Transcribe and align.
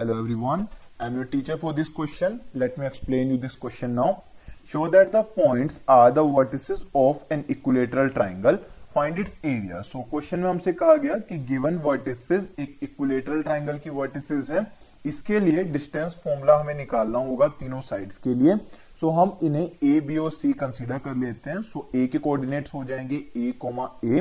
Hello 0.00 0.18
everyone, 0.18 0.66
I 0.98 1.08
am 1.08 1.16
your 1.16 1.26
teacher 1.26 1.58
for 1.58 1.74
this 1.74 1.90
question. 1.90 2.40
Let 2.54 2.78
me 2.78 2.86
explain 2.86 3.28
you 3.28 3.36
this 3.36 3.54
question 3.54 3.94
now. 3.94 4.22
Show 4.66 4.88
that 4.88 5.12
the 5.12 5.22
points 5.22 5.74
are 5.86 6.10
the 6.10 6.22
vertices 6.22 6.80
of 6.94 7.22
an 7.30 7.44
equilateral 7.50 8.08
triangle. 8.08 8.58
Find 8.94 9.18
its 9.18 9.32
area. 9.44 9.82
So 9.84 10.06
question 10.12 10.38
में 10.42 10.48
हमसे 10.48 10.72
कहा 10.72 10.94
गया 11.02 11.18
कि 11.30 11.38
given 11.48 11.78
vertices 11.86 12.46
एक 12.60 12.78
equilateral 12.86 13.42
triangle 13.48 13.80
की 13.86 13.90
vertices 13.98 14.48
है 14.50 14.64
इसके 15.06 15.40
लिए 15.40 15.64
डिस्टेंस 15.74 16.18
फॉर्मूला 16.24 16.58
हमें 16.60 16.74
निकालना 16.74 17.18
होगा 17.26 17.48
तीनों 17.60 17.80
साइड्स 17.80 18.18
के 18.26 18.34
लिए 18.34 18.54
so, 19.02 19.12
हम 19.18 19.38
इन्हें 19.42 19.68
ए 19.84 20.00
बी 20.06 20.16
और 20.16 20.30
सी 20.30 20.52
कंसीडर 20.62 20.98
कर 21.08 21.16
लेते 21.16 21.50
हैं 21.50 21.60
so, 21.72 21.84
ए 21.96 22.06
के 22.06 22.18
कोऑर्डिनेट्स 22.18 22.74
हो 22.74 22.84
जाएँगे 22.84 23.22
ए 23.36 23.52
कोमा 23.60 23.90
ए 24.04 24.20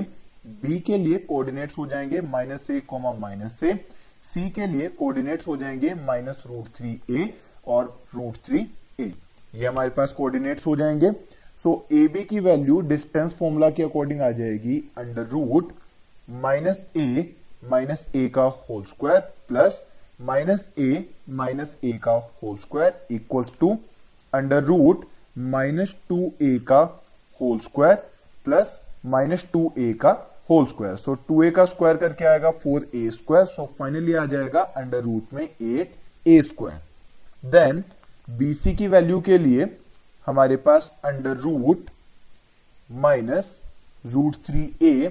बी 0.64 0.80
के 0.90 0.98
लिए 0.98 1.18
कोऑर्डिनेट्स 1.32 1.78
हो 1.78 1.88
जाएँगे 1.88 2.22
minus 2.36 2.70
A 2.72 2.80
comma 2.90 3.14
minus 3.20 3.60
C 4.24 4.50
के 4.58 4.68
लिए 4.68 4.88
कोऑर्डिनेट्स 5.00 5.48
हो 5.48 5.56
जाएँगे 5.58 5.94
माइनस 6.06 6.44
रूट 6.48 6.68
थ्री 6.78 7.00
ए 7.12 7.34
और 7.76 7.86
रूट 8.16 8.36
थ्री 8.46 8.60
ए 9.00 9.12
ये 9.56 9.66
हमारे 9.68 9.90
पास 9.98 10.12
कोऑर्डिनेट्स 10.18 10.66
हो 10.68 10.76
जाएँगे. 10.76 11.12
सो 11.64 11.72
ए 11.92 12.08
बी 12.14 12.24
की 12.24 12.40
वैल्यू 12.40 12.80
डिस्टेंस 12.90 13.34
फॉर्मूला 13.40 13.70
के 13.78 13.84
अकॉर्डिंग 13.84 14.22
आ 14.22 14.30
जाएगी 14.40 14.78
under 14.98 15.26
root 15.32 15.72
minus 16.44 16.86
A 16.98 17.34
minus 17.72 18.06
A 18.16 18.28
का 18.36 18.44
whole 18.70 18.84
square 18.90 19.20
plus 19.48 19.84
minus 20.30 20.68
A 20.80 21.06
minus 21.40 21.76
A 21.86 21.92
का 22.04 22.12
whole 22.44 22.58
square 22.58 23.06
equals 23.16 23.52
to 23.60 23.78
under 24.34 24.64
root 24.64 25.06
minus 25.56 25.96
two 26.10 26.20
A 26.42 26.58
का 26.68 26.80
whole 27.42 27.60
square 27.66 27.96
plus 28.46 28.80
minus 29.16 29.46
two 29.54 29.72
A 29.78 29.92
का 30.02 30.12
whole 30.50 30.66
square 30.66 30.96
so 30.98 31.14
two 31.28 31.42
A 31.44 31.50
का 31.52 31.66
square 31.66 31.98
करके 31.98 32.26
आएगा 32.26 32.52
four 32.64 32.90
A 32.96 33.10
square 33.14 33.46
so 33.46 33.66
finally 33.80 34.14
आ 34.14 34.26
जाएगा 34.34 34.62
under 34.82 35.02
root 35.04 35.34
में 35.34 35.44
eight 35.44 35.96
A 36.26 36.42
square 36.48 37.50
then 37.52 37.84
BC 38.40 38.76
की 38.76 38.88
value 38.88 39.20
के 39.30 39.38
लिए 39.38 39.68
हमारे 40.28 40.56
पास 40.68 40.92
under 41.06 41.38
root 41.46 41.90
minus 42.90 43.56
root 44.06 44.36
three 44.46 44.64
A 44.84 45.08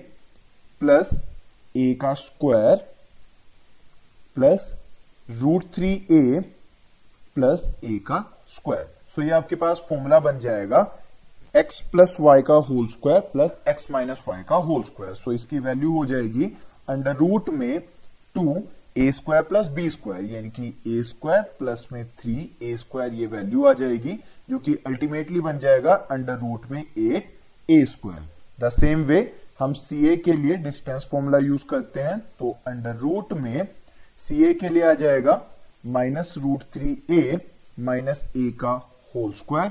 plus 0.81 1.11
A 1.77 1.93
का 2.03 2.13
square 2.15 2.77
plus 4.37 4.71
root 5.29 5.65
three 5.75 5.91
A 6.13 6.41
plus 7.37 7.63
A 7.85 7.99
का 8.07 8.25
स्क्वायर 8.51 8.87
सो 9.17 9.23
ये 9.23 9.31
आपके 9.31 9.57
पास 9.57 9.83
फॉर्मूला 9.89 10.19
बन 10.21 10.39
जाएगा 10.41 10.83
एक्स 11.59 11.81
प्लस 11.93 12.17
वाई 12.21 12.43
का 12.43 12.55
whole 12.65 12.87
square 12.87 13.21
plus 13.33 13.57
X 13.69 13.91
minus 13.91 14.23
Y 14.29 14.43
का 14.49 14.57
होल 14.67 14.83
स्क्वायर 14.83 15.15
सो 15.15 15.33
इसकी 15.33 15.59
वैल्यू 15.59 15.93
हो 15.93 16.05
जाएगी 16.07 16.45
अंडर 16.89 17.17
रूट 17.17 17.49
में 17.51 17.81
two 18.35 18.63
A 18.99 19.11
square 19.13 19.43
plus 19.43 19.67
B 19.77 19.89
square 19.91 20.25
यानी 20.25 20.51
कि 20.51 20.69
ए 20.89 21.03
स्क्वायर 21.03 21.43
प्लस 21.59 21.87
में 21.93 22.05
थ्री 22.21 22.35
ए 22.63 22.77
स्क्वायर 22.77 23.15
ये 23.15 23.27
वैल्यू 23.27 23.65
आ 23.67 23.73
जाएगी, 23.73 24.19
जो 24.51 24.59
कि 24.59 24.75
अल्टीमेटली 24.87 25.41
बन 25.41 25.59
जाएगा 25.59 25.95
अंडर 26.11 26.39
रूट 26.39 26.71
में 26.71 26.81
eight 26.81 27.35
A 27.69 27.85
square 27.87 28.23
the 28.59 28.71
same 28.71 29.05
way 29.05 29.21
हम 29.61 29.73
सी 29.75 30.07
ए 30.09 30.17
के 30.25 30.33
लिए 30.33 30.57
डिस्टेंस 30.65 31.09
फॉर्मूला 31.11 31.39
यूज़ 31.39 31.65
करते 31.71 32.01
हैं 32.01 32.19
तो 32.39 32.57
अंडर 32.69 32.97
रूट 32.99 33.33
में 33.43 33.67
सी 34.27 34.43
ए 34.45 34.55
के 34.55 34.69
लिए 34.69 34.83
आ 34.83 34.93
जाएगा 35.03 35.41
minus 35.99 36.35
root 36.39 36.63
three 36.75 36.97
A 37.11 37.39
minus 37.81 38.25
A 38.37 38.51
का 38.61 38.81
whole 39.15 39.33
square 39.39 39.71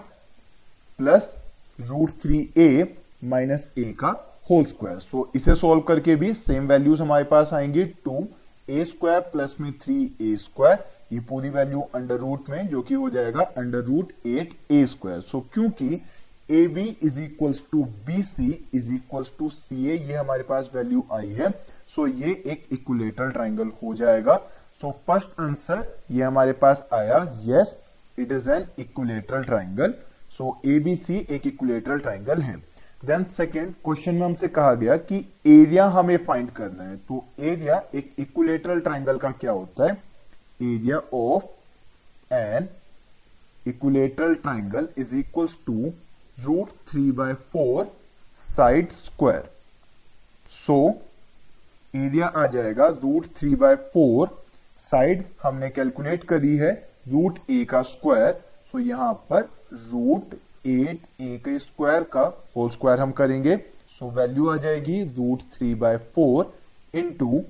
plus 1.00 1.34
root 1.80 2.12
three 2.22 2.38
A 2.58 2.96
minus 3.24 3.70
A 3.78 3.84
का 4.00 4.10
होल 4.50 4.66
स्क्वायर 4.66 5.00
सो 5.00 5.30
इसे 5.36 5.56
सॉल्व 5.56 5.82
करके 5.88 6.16
भी 6.16 6.34
सेम 6.34 6.68
वैल्यूज़ 6.68 7.02
हमारे 7.02 7.24
पास 7.32 7.54
आएँगी 7.54 7.86
टू 8.06 8.28
ए 8.70 8.84
स्क्वायर 8.86 9.20
प्लस 9.34 9.56
में 9.62 9.72
थ्री 9.80 10.04
ए 10.22 10.36
स्क्वायर 10.38 10.86
ये 11.14 11.20
पूरी 11.30 11.50
वैल्यू 11.50 11.82
अंडर 11.96 12.16
रूट 12.16 12.50
में, 12.50 12.68
जो 12.68 12.82
कि 12.82 12.94
हो 12.94 13.10
जाएगा 13.10 13.42
under 13.58 13.84
root 13.84 14.12
eight 14.28 14.54
A 14.72 14.86
square 14.86 15.22
so 15.22 15.40
क्योंकि 15.54 16.02
A 16.50 16.68
B 16.68 16.86
is 17.04 17.20
equals 17.22 17.64
to 17.72 17.84
B 18.08 18.22
C 18.24 18.52
is 18.76 18.94
equals 18.96 19.32
to 19.40 19.50
C 19.50 19.88
A 19.88 19.98
ये 19.98 20.16
हमारे 20.16 20.44
पास 20.44 20.70
वैल्यू 20.76 21.04
आई 21.14 21.30
है. 21.30 21.50
सो 21.96 22.08
so, 22.08 22.14
ये 22.16 22.32
एक 22.46 22.68
इक्वलेटरल 22.74 23.32
ट्राइंगल 23.32 23.72
हो 23.84 23.94
जाएगा. 23.96 24.36
सो 24.82 24.92
फ़र्स्ट 25.08 25.40
आंसर 25.42 25.86
ये 26.12 26.24
हमारे 26.24 26.52
पास 26.62 26.88
आया. 26.94 27.18
Yes 27.46 27.76
it 28.18 28.32
is 28.32 28.50
an 28.50 28.68
equilateral 28.80 29.44
triangle 29.44 29.94
so 30.38 30.58
A 30.66 30.80
B 30.80 30.96
C 30.96 31.26
एक 31.32 31.48
इक्वलेटरल 31.48 32.00
ट्राइंगल 32.00 32.42
है. 32.42 32.56
देन 33.06 33.24
सेकेंड 33.38 33.74
क्वेश्चन 33.86 34.16
में 34.16 34.26
हमसे 34.26 34.48
कहा 34.48 34.74
गया 34.74 34.98
कि 35.10 35.18
एरिया 35.48 35.86
हमें 35.90 36.18
फाइंड 36.26 36.50
करना 36.52 36.84
है. 36.84 36.96
तो 36.98 37.24
एरिया 37.40 37.82
एक 37.96 38.14
इक्वलेटरल 38.20 38.80
ट्राइंगल 38.80 39.18
का 39.18 39.32
क्या 39.32 39.52
होता 39.52 39.88
है? 39.88 39.98
Area 40.64 40.98
of 41.14 42.34
an 42.34 42.68
equilateral 43.68 44.36
triangle 44.36 44.88
is 44.98 45.16
equal 45.16 45.48
to 45.66 45.92
root 46.38 46.70
three 46.90 47.12
by 47.12 47.34
four 47.54 47.86
side 48.48 48.92
square 48.92 49.50
so 50.52 50.80
area 51.94 52.28
आ 52.28 52.46
जाएगा 52.48 52.88
root 53.04 53.28
three 53.38 53.56
by 53.56 53.76
four 53.94 54.28
side 54.92 55.24
हमने 55.44 55.70
कैलकुलेट 55.70 56.24
करी 56.24 56.56
है 56.58 56.72
रूट 57.10 57.40
ए 57.52 57.64
का 57.70 57.82
स्क्वायर 57.92 58.32
सो 58.72 58.80
यहाँ 58.80 59.14
पर 59.30 59.50
रूट 59.74 60.34
एट 60.68 61.22
ए 61.22 61.38
के 61.46 61.58
स्क्वायर 61.60 62.04
का 62.14 62.22
होल 62.56 62.70
स्क्वायर 62.70 63.00
हम 63.00 63.12
करेंगे। 63.12 63.56
सो 63.56 64.06
so, 64.06 64.16
वैल्यू 64.18 64.50
आ 64.50 64.56
जाएगी 64.58 65.02
root 65.18 65.42
three 65.54 65.74
by 65.76 65.98
four 66.16 66.54
into 66.94 67.44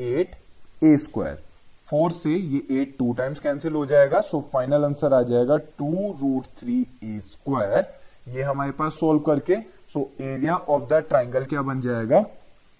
eight 0.00 0.36
A 0.84 0.96
square 0.98 1.42
four 1.88 2.12
से 2.12 2.30
ये 2.30 2.80
एट 2.80 2.96
टू 2.98 3.12
टाइम्स 3.18 3.40
कैंसिल 3.40 3.72
हो 3.72 3.84
जाएगा। 3.86 4.20
सो 4.20 4.40
फाइनल 4.52 4.84
आंसर 4.84 5.14
आ 5.14 5.22
जाएगा 5.28 5.56
two 5.78 5.92
root 6.20 6.46
three 6.58 6.80
A 7.04 7.18
square 7.26 7.86
ये 8.34 8.42
हमारे 8.42 8.72
पास 8.78 8.92
सोल्व 8.94 9.20
करके 9.26 9.56
so 9.92 10.10
area 10.22 10.56
of 10.56 10.82
the 10.88 11.02
triangle 11.08 11.44
क्या 11.44 11.62
बन 11.62 11.80
जाएगा? 11.80 12.20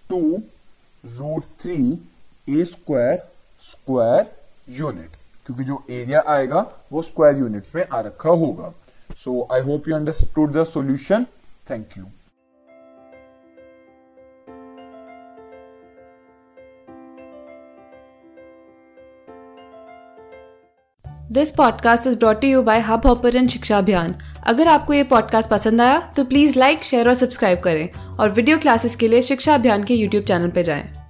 Two 0.05 0.20
root 1.05 1.44
three 1.60 1.78
A 2.50 2.65
square 2.65 3.16
square 3.62 4.31
unit 4.78 5.16
क्योंकि 5.48 5.64
जो 5.64 5.82
एरिया 5.91 6.22
आएगा, 6.28 6.60
वो 6.92 7.03
स्क्वायर 7.03 7.38
यूनिट 7.38 7.64
में 7.75 7.84
आ 7.92 8.00
रखा 8.00 8.31
होगा। 8.31 8.72
So 9.16 9.47
I 9.53 9.60
hope 9.60 9.88
you 9.88 9.94
understood 9.97 10.53
the 10.53 10.64
solution 10.64 11.25
thank 11.70 11.97
you 11.98 12.04
this 21.32 21.50
podcast 21.50 22.06
is 22.06 22.19
brought 22.19 22.44
you 22.44 22.62
by 22.62 22.81
Hubhopper 23.06 23.47
Shiksha 23.47 23.78
Abhiyan 23.78 24.14
अगर 24.47 24.69
आपको 24.69 24.92
ये 24.92 25.03
पॉडकास्ट 25.04 25.50
पसंद 25.50 25.81
आया 25.81 25.98
तो 26.16 26.25
प्लीज़ 26.25 26.58
लाइक 26.58 26.84
शेयर 26.84 27.08
और 27.08 27.14
सब्सक्राइब 27.14 27.60
करें। 27.60 27.88
और 28.20 28.31
वीडियो 28.31 28.58
क्लासेस 28.58 28.97
के 28.97 29.08
लिए 29.08 29.22
शिक्षा 29.22 29.54
अभियान 29.54 29.84
के 29.84 29.94
यूट्यूब 29.94 30.25
चैनल 30.25 30.50
पर 30.50 30.62
जाएँ। 30.62 31.07